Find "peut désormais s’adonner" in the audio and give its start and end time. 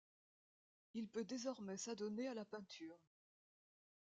1.07-2.27